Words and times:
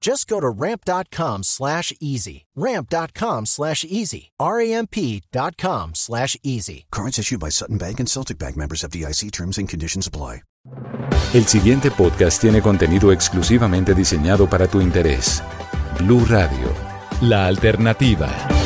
Just 0.00 0.28
go 0.28 0.40
to 0.40 0.48
ramp.com 0.48 1.42
slash 1.42 1.92
easy. 2.00 2.46
Ramp.com 2.56 3.46
slash 3.46 3.84
easy. 3.84 4.30
R-A-M-P.com 4.40 5.94
slash 5.94 6.36
easy. 6.42 6.86
Cards 6.90 7.18
issued 7.18 7.40
by 7.40 7.50
Sutton 7.50 7.78
Bank 7.78 8.00
and 8.00 8.08
Celtic 8.08 8.38
Bank 8.38 8.56
members 8.56 8.84
of 8.84 8.90
DIC 8.90 9.30
terms 9.32 9.58
and 9.58 9.68
conditions 9.68 10.06
apply. 10.06 10.42
El 11.34 11.44
siguiente 11.46 11.90
podcast 11.90 12.40
tiene 12.40 12.62
contenido 12.62 13.12
exclusivamente 13.12 13.94
diseñado 13.94 14.48
para 14.48 14.66
tu 14.66 14.80
interés. 14.80 15.42
Blue 15.98 16.24
Radio, 16.26 16.72
la 17.20 17.46
alternativa. 17.46 18.57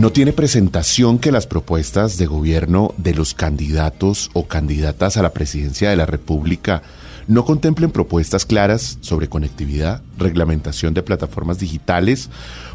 No 0.00 0.10
tiene 0.10 0.32
presentación 0.32 1.18
que 1.18 1.30
las 1.30 1.46
propuestas 1.46 2.16
de 2.16 2.24
gobierno 2.24 2.94
de 2.96 3.12
los 3.12 3.34
candidatos 3.34 4.30
o 4.32 4.48
candidatas 4.48 5.18
a 5.18 5.22
la 5.22 5.34
presidencia 5.34 5.90
de 5.90 5.96
la 5.96 6.06
República 6.06 6.80
no 7.26 7.44
contemplen 7.44 7.90
propuestas 7.90 8.46
claras 8.46 8.96
sobre 9.02 9.28
conectividad, 9.28 10.00
reglamentación 10.16 10.94
de 10.94 11.02
plataformas 11.02 11.58
digitales, 11.58 12.30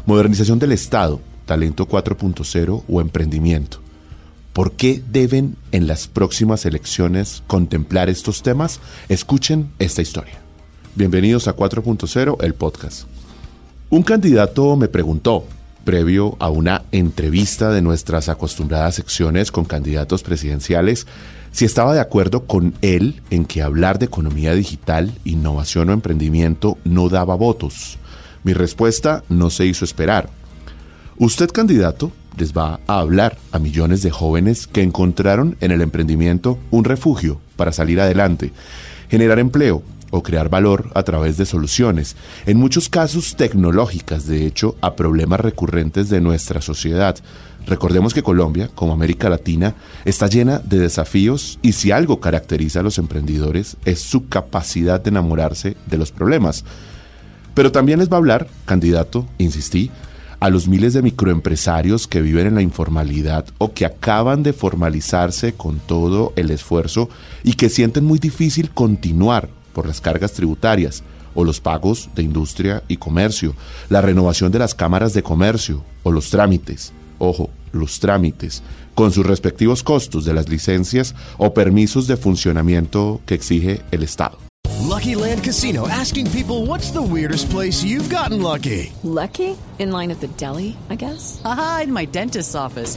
modernización 0.06 0.60
del 0.60 0.70
Estado, 0.70 1.20
talento 1.46 1.88
4.0 1.88 2.84
o 2.86 3.00
emprendimiento. 3.00 3.80
¿Por 4.52 4.74
qué 4.74 5.02
deben 5.10 5.56
en 5.72 5.88
las 5.88 6.06
próximas 6.06 6.64
elecciones 6.64 7.42
contemplar 7.48 8.08
estos 8.08 8.44
temas? 8.44 8.78
Escuchen 9.08 9.70
esta 9.80 10.00
historia. 10.00 10.38
Bienvenidos 10.94 11.48
a 11.48 11.56
4.0, 11.56 12.36
el 12.44 12.54
podcast. 12.54 13.08
Un 13.90 14.04
candidato 14.04 14.76
me 14.76 14.86
preguntó, 14.86 15.44
previo 15.86 16.36
a 16.40 16.50
una 16.50 16.82
entrevista 16.92 17.70
de 17.70 17.80
nuestras 17.80 18.28
acostumbradas 18.28 18.96
secciones 18.96 19.50
con 19.50 19.64
candidatos 19.64 20.22
presidenciales, 20.22 21.06
si 21.52 21.64
estaba 21.64 21.94
de 21.94 22.00
acuerdo 22.00 22.44
con 22.44 22.74
él 22.82 23.22
en 23.30 23.46
que 23.46 23.62
hablar 23.62 23.98
de 23.98 24.04
economía 24.04 24.52
digital, 24.52 25.14
innovación 25.24 25.88
o 25.88 25.94
emprendimiento 25.94 26.76
no 26.84 27.08
daba 27.08 27.36
votos. 27.36 27.98
Mi 28.44 28.52
respuesta 28.52 29.24
no 29.30 29.48
se 29.48 29.64
hizo 29.64 29.86
esperar. 29.86 30.28
Usted, 31.16 31.50
candidato, 31.50 32.12
les 32.36 32.52
va 32.52 32.80
a 32.86 32.98
hablar 32.98 33.38
a 33.52 33.58
millones 33.58 34.02
de 34.02 34.10
jóvenes 34.10 34.66
que 34.66 34.82
encontraron 34.82 35.56
en 35.60 35.70
el 35.70 35.80
emprendimiento 35.80 36.58
un 36.70 36.84
refugio 36.84 37.40
para 37.56 37.72
salir 37.72 38.00
adelante, 38.00 38.52
generar 39.08 39.38
empleo, 39.38 39.82
o 40.10 40.22
crear 40.22 40.48
valor 40.48 40.90
a 40.94 41.02
través 41.02 41.36
de 41.36 41.46
soluciones, 41.46 42.16
en 42.46 42.58
muchos 42.58 42.88
casos 42.88 43.36
tecnológicas, 43.36 44.26
de 44.26 44.46
hecho, 44.46 44.76
a 44.80 44.94
problemas 44.94 45.40
recurrentes 45.40 46.08
de 46.08 46.20
nuestra 46.20 46.60
sociedad. 46.60 47.16
Recordemos 47.66 48.14
que 48.14 48.22
Colombia, 48.22 48.70
como 48.74 48.92
América 48.92 49.28
Latina, 49.28 49.74
está 50.04 50.28
llena 50.28 50.60
de 50.60 50.78
desafíos 50.78 51.58
y 51.62 51.72
si 51.72 51.90
algo 51.90 52.20
caracteriza 52.20 52.80
a 52.80 52.82
los 52.84 52.98
emprendedores 52.98 53.76
es 53.84 54.00
su 54.00 54.28
capacidad 54.28 55.00
de 55.00 55.10
enamorarse 55.10 55.76
de 55.86 55.98
los 55.98 56.12
problemas. 56.12 56.64
Pero 57.54 57.72
también 57.72 57.98
les 57.98 58.10
va 58.10 58.14
a 58.14 58.18
hablar, 58.18 58.48
candidato, 58.66 59.26
insistí, 59.38 59.90
a 60.38 60.50
los 60.50 60.68
miles 60.68 60.92
de 60.92 61.02
microempresarios 61.02 62.06
que 62.06 62.20
viven 62.20 62.46
en 62.46 62.54
la 62.54 62.62
informalidad 62.62 63.46
o 63.58 63.72
que 63.72 63.86
acaban 63.86 64.42
de 64.42 64.52
formalizarse 64.52 65.54
con 65.54 65.78
todo 65.78 66.32
el 66.36 66.50
esfuerzo 66.50 67.08
y 67.42 67.54
que 67.54 67.70
sienten 67.70 68.04
muy 68.04 68.18
difícil 68.18 68.70
continuar 68.70 69.48
por 69.76 69.86
las 69.86 70.00
cargas 70.00 70.32
tributarias 70.32 71.02
o 71.34 71.44
los 71.44 71.60
pagos 71.60 72.08
de 72.14 72.22
industria 72.22 72.82
y 72.88 72.96
comercio, 72.96 73.54
la 73.90 74.00
renovación 74.00 74.50
de 74.50 74.58
las 74.58 74.74
cámaras 74.74 75.12
de 75.12 75.22
comercio 75.22 75.84
o 76.02 76.10
los 76.10 76.30
trámites, 76.30 76.94
ojo, 77.18 77.50
los 77.72 78.00
trámites, 78.00 78.62
con 78.94 79.12
sus 79.12 79.26
respectivos 79.26 79.82
costos 79.82 80.24
de 80.24 80.32
las 80.32 80.48
licencias 80.48 81.14
o 81.36 81.52
permisos 81.52 82.06
de 82.06 82.16
funcionamiento 82.16 83.20
que 83.26 83.34
exige 83.34 83.82
el 83.90 84.02
Estado. 84.02 84.38
Lucky 84.88 85.14
Land 85.14 85.44
Casino 85.44 85.86
asking 85.88 86.30
people 86.30 86.64
what's 86.64 86.90
the 86.90 87.02
weirdest 87.02 87.50
place 87.50 87.84
you've 87.84 88.08
gotten 88.08 88.40
lucky? 88.40 88.94
Lucky? 89.02 89.58
In 89.78 89.92
line 89.92 90.10
at 90.10 90.20
the 90.20 90.28
deli, 90.38 90.74
I 90.88 90.94
guess. 90.96 91.42
Aha, 91.44 91.82
in 91.84 91.92
my 91.92 92.06
dentist's 92.06 92.54
office. 92.54 92.96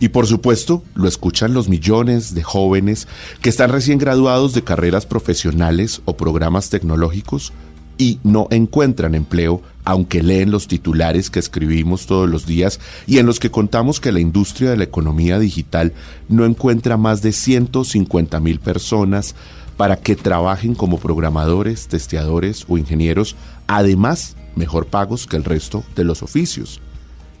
Y 0.00 0.08
por 0.08 0.26
supuesto, 0.26 0.82
lo 0.94 1.08
escuchan 1.08 1.54
los 1.54 1.68
millones 1.68 2.34
de 2.34 2.42
jóvenes 2.42 3.08
que 3.40 3.48
están 3.48 3.70
recién 3.70 3.98
graduados 3.98 4.54
de 4.54 4.64
carreras 4.64 5.06
profesionales 5.06 6.02
o 6.04 6.16
programas 6.16 6.70
tecnológicos 6.70 7.52
y 7.96 8.18
no 8.24 8.48
encuentran 8.50 9.14
empleo, 9.14 9.62
aunque 9.84 10.22
leen 10.22 10.50
los 10.50 10.66
titulares 10.66 11.30
que 11.30 11.38
escribimos 11.38 12.06
todos 12.06 12.28
los 12.28 12.46
días 12.46 12.80
y 13.06 13.18
en 13.18 13.26
los 13.26 13.38
que 13.38 13.50
contamos 13.50 14.00
que 14.00 14.12
la 14.12 14.20
industria 14.20 14.70
de 14.70 14.76
la 14.76 14.84
economía 14.84 15.38
digital 15.38 15.92
no 16.28 16.44
encuentra 16.44 16.96
más 16.96 17.22
de 17.22 17.32
150 17.32 18.40
mil 18.40 18.58
personas 18.58 19.34
para 19.76 19.96
que 19.96 20.16
trabajen 20.16 20.74
como 20.74 20.98
programadores, 20.98 21.88
testeadores 21.88 22.64
o 22.68 22.78
ingenieros, 22.78 23.36
además 23.66 24.36
mejor 24.56 24.86
pagos 24.86 25.26
que 25.26 25.36
el 25.36 25.44
resto 25.44 25.84
de 25.96 26.04
los 26.04 26.22
oficios. 26.22 26.80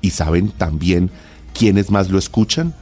Y 0.00 0.10
saben 0.10 0.50
también 0.50 1.10
quiénes 1.54 1.90
más 1.90 2.10
lo 2.10 2.18
escuchan, 2.18 2.74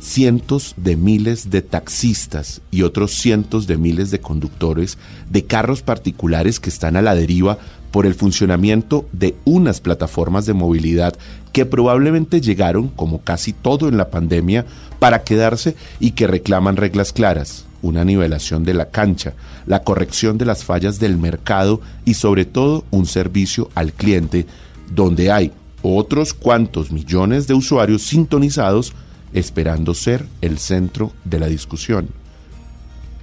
cientos 0.00 0.74
de 0.76 0.96
miles 0.96 1.50
de 1.50 1.62
taxistas 1.62 2.60
y 2.70 2.82
otros 2.82 3.12
cientos 3.12 3.66
de 3.66 3.76
miles 3.76 4.10
de 4.10 4.20
conductores 4.20 4.96
de 5.28 5.44
carros 5.44 5.82
particulares 5.82 6.60
que 6.60 6.70
están 6.70 6.96
a 6.96 7.02
la 7.02 7.16
deriva 7.16 7.58
por 7.90 8.06
el 8.06 8.14
funcionamiento 8.14 9.06
de 9.12 9.34
unas 9.44 9.80
plataformas 9.80 10.46
de 10.46 10.52
movilidad 10.52 11.14
que 11.52 11.66
probablemente 11.66 12.40
llegaron, 12.40 12.88
como 12.88 13.22
casi 13.22 13.52
todo 13.52 13.88
en 13.88 13.96
la 13.96 14.10
pandemia, 14.10 14.66
para 14.98 15.24
quedarse 15.24 15.74
y 15.98 16.12
que 16.12 16.26
reclaman 16.26 16.76
reglas 16.76 17.12
claras, 17.12 17.64
una 17.82 18.04
nivelación 18.04 18.64
de 18.64 18.74
la 18.74 18.90
cancha, 18.90 19.32
la 19.66 19.82
corrección 19.82 20.38
de 20.38 20.44
las 20.44 20.64
fallas 20.64 21.00
del 21.00 21.16
mercado 21.16 21.80
y 22.04 22.14
sobre 22.14 22.44
todo 22.44 22.84
un 22.90 23.06
servicio 23.06 23.70
al 23.74 23.92
cliente 23.92 24.46
donde 24.94 25.32
hay 25.32 25.52
otros 25.82 26.34
cuantos 26.34 26.90
millones 26.90 27.46
de 27.46 27.54
usuarios 27.54 28.02
sintonizados 28.02 28.92
esperando 29.32 29.94
ser 29.94 30.26
el 30.40 30.58
centro 30.58 31.12
de 31.24 31.38
la 31.38 31.46
discusión. 31.46 32.08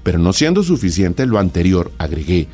Pero 0.03 0.19
no 0.19 0.33
siendo 0.33 0.63
suficiente 0.63 1.25
lo 1.25 1.39
anterior, 1.39 1.91
agregué, 1.97 2.47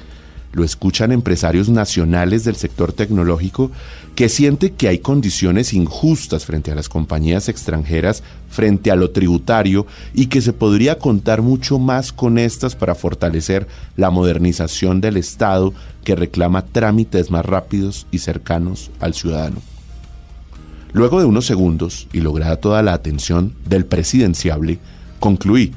lo 0.53 0.63
escuchan 0.63 1.11
empresarios 1.11 1.69
nacionales 1.69 2.43
del 2.43 2.55
sector 2.55 2.91
tecnológico 2.91 3.71
que 4.15 4.27
siente 4.27 4.71
que 4.73 4.89
hay 4.89 4.99
condiciones 4.99 5.73
injustas 5.73 6.45
frente 6.45 6.71
a 6.71 6.75
las 6.75 6.89
compañías 6.89 7.47
extranjeras, 7.47 8.23
frente 8.49 8.91
a 8.91 8.95
lo 8.95 9.11
tributario 9.11 9.85
y 10.13 10.27
que 10.27 10.41
se 10.41 10.53
podría 10.53 10.99
contar 10.99 11.41
mucho 11.41 11.79
más 11.79 12.11
con 12.11 12.37
estas 12.37 12.75
para 12.75 12.95
fortalecer 12.95 13.67
la 13.95 14.09
modernización 14.09 14.99
del 14.99 15.17
Estado 15.17 15.73
que 16.03 16.15
reclama 16.15 16.65
trámites 16.65 17.31
más 17.31 17.45
rápidos 17.45 18.07
y 18.11 18.19
cercanos 18.19 18.91
al 18.99 19.13
ciudadano. 19.13 19.70
Luego 20.93 21.19
de 21.19 21.25
unos 21.25 21.45
segundos 21.45 22.07
y 22.11 22.19
lograda 22.19 22.57
toda 22.57 22.81
la 22.81 22.93
atención 22.93 23.53
del 23.65 23.85
presidenciable, 23.85 24.79
Concluí. 25.21 25.71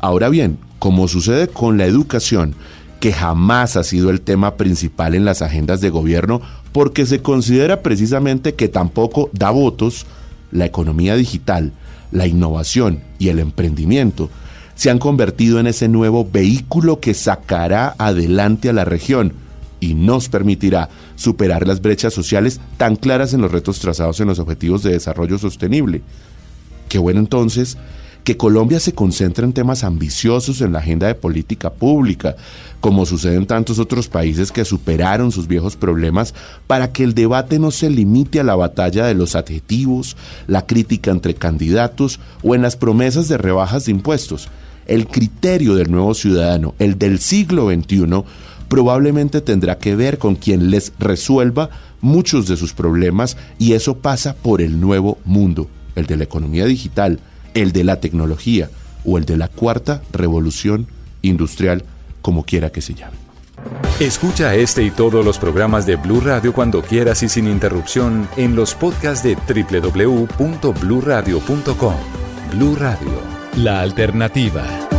Ahora 0.00 0.28
bien, 0.28 0.58
como 0.80 1.06
sucede 1.06 1.46
con 1.46 1.78
la 1.78 1.86
educación, 1.86 2.56
que 2.98 3.12
jamás 3.12 3.76
ha 3.76 3.84
sido 3.84 4.10
el 4.10 4.20
tema 4.20 4.56
principal 4.56 5.14
en 5.14 5.24
las 5.24 5.42
agendas 5.42 5.80
de 5.80 5.90
gobierno 5.90 6.42
porque 6.72 7.06
se 7.06 7.22
considera 7.22 7.82
precisamente 7.82 8.54
que 8.54 8.66
tampoco 8.66 9.30
da 9.32 9.50
votos, 9.50 10.06
la 10.50 10.66
economía 10.66 11.14
digital, 11.14 11.72
la 12.10 12.26
innovación 12.26 12.98
y 13.20 13.28
el 13.28 13.38
emprendimiento 13.38 14.28
se 14.74 14.90
han 14.90 14.98
convertido 14.98 15.60
en 15.60 15.68
ese 15.68 15.88
nuevo 15.88 16.28
vehículo 16.28 16.98
que 16.98 17.14
sacará 17.14 17.94
adelante 17.96 18.70
a 18.70 18.72
la 18.72 18.84
región 18.84 19.34
y 19.80 19.94
nos 19.94 20.28
permitirá 20.28 20.88
superar 21.16 21.66
las 21.66 21.80
brechas 21.80 22.14
sociales 22.14 22.60
tan 22.76 22.96
claras 22.96 23.34
en 23.34 23.40
los 23.40 23.50
retos 23.50 23.80
trazados 23.80 24.20
en 24.20 24.28
los 24.28 24.38
Objetivos 24.38 24.82
de 24.82 24.92
Desarrollo 24.92 25.38
Sostenible. 25.38 26.02
Qué 26.88 26.98
bueno 26.98 27.20
entonces 27.20 27.76
que 28.24 28.36
Colombia 28.36 28.80
se 28.80 28.92
concentre 28.92 29.44
en 29.44 29.52
temas 29.52 29.84
ambiciosos 29.84 30.60
en 30.60 30.72
la 30.72 30.80
agenda 30.80 31.06
de 31.06 31.14
política 31.14 31.70
pública, 31.70 32.36
como 32.80 33.06
sucede 33.06 33.36
en 33.36 33.46
tantos 33.46 33.78
otros 33.78 34.08
países 34.08 34.52
que 34.52 34.64
superaron 34.64 35.32
sus 35.32 35.46
viejos 35.46 35.76
problemas, 35.76 36.34
para 36.66 36.92
que 36.92 37.04
el 37.04 37.14
debate 37.14 37.58
no 37.58 37.70
se 37.70 37.90
limite 37.90 38.40
a 38.40 38.44
la 38.44 38.56
batalla 38.56 39.06
de 39.06 39.14
los 39.14 39.36
adjetivos, 39.36 40.16
la 40.46 40.66
crítica 40.66 41.10
entre 41.10 41.34
candidatos 41.34 42.20
o 42.42 42.54
en 42.54 42.62
las 42.62 42.76
promesas 42.76 43.28
de 43.28 43.38
rebajas 43.38 43.86
de 43.86 43.92
impuestos. 43.92 44.48
El 44.86 45.06
criterio 45.06 45.74
del 45.74 45.90
nuevo 45.90 46.14
ciudadano, 46.14 46.74
el 46.78 46.98
del 46.98 47.20
siglo 47.20 47.70
XXI, 47.70 48.24
probablemente 48.70 49.42
tendrá 49.42 49.76
que 49.78 49.96
ver 49.96 50.16
con 50.16 50.36
quien 50.36 50.70
les 50.70 50.94
resuelva 50.98 51.68
muchos 52.00 52.46
de 52.46 52.56
sus 52.56 52.72
problemas 52.72 53.36
y 53.58 53.72
eso 53.72 53.98
pasa 53.98 54.36
por 54.36 54.62
el 54.62 54.80
nuevo 54.80 55.18
mundo, 55.24 55.68
el 55.96 56.06
de 56.06 56.16
la 56.16 56.22
economía 56.24 56.64
digital, 56.64 57.18
el 57.52 57.72
de 57.72 57.82
la 57.82 57.98
tecnología 58.00 58.70
o 59.04 59.18
el 59.18 59.26
de 59.26 59.36
la 59.36 59.48
cuarta 59.48 60.02
revolución 60.12 60.86
industrial, 61.20 61.82
como 62.22 62.44
quiera 62.44 62.70
que 62.70 62.80
se 62.80 62.94
llame. 62.94 63.16
Escucha 63.98 64.54
este 64.54 64.84
y 64.84 64.92
todos 64.92 65.24
los 65.24 65.38
programas 65.38 65.84
de 65.84 65.96
Blue 65.96 66.20
Radio 66.20 66.52
cuando 66.54 66.80
quieras 66.80 67.24
y 67.24 67.28
sin 67.28 67.48
interrupción 67.48 68.28
en 68.36 68.54
los 68.54 68.76
podcasts 68.76 69.24
de 69.24 69.36
www.bluradio.com. 69.36 71.94
Blue 72.52 72.76
Radio, 72.76 73.20
la 73.56 73.80
alternativa. 73.80 74.89